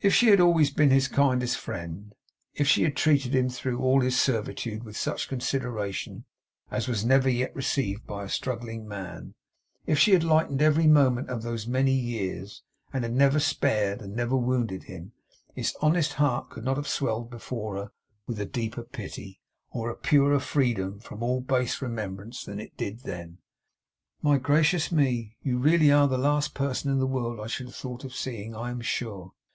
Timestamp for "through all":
3.48-4.02